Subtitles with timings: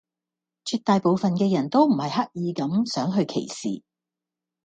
[0.65, 3.83] 絕大部份嘅人都唔係刻意咁想去歧視